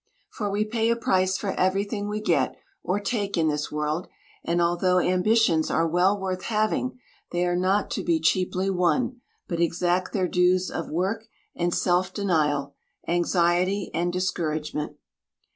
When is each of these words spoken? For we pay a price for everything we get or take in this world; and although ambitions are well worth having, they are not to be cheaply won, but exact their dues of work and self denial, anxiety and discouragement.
For 0.31 0.49
we 0.49 0.65
pay 0.65 0.89
a 0.89 0.95
price 0.95 1.37
for 1.37 1.51
everything 1.51 2.09
we 2.09 2.21
get 2.21 2.55
or 2.81 2.99
take 2.99 3.37
in 3.37 3.49
this 3.49 3.71
world; 3.71 4.07
and 4.43 4.59
although 4.59 4.97
ambitions 4.97 5.69
are 5.69 5.87
well 5.87 6.19
worth 6.19 6.41
having, 6.45 6.97
they 7.31 7.45
are 7.45 7.55
not 7.55 7.91
to 7.91 8.03
be 8.03 8.19
cheaply 8.19 8.71
won, 8.71 9.21
but 9.47 9.59
exact 9.59 10.11
their 10.11 10.27
dues 10.27 10.71
of 10.71 10.89
work 10.89 11.25
and 11.55 11.71
self 11.71 12.15
denial, 12.15 12.73
anxiety 13.07 13.91
and 13.93 14.11
discouragement. 14.11 14.97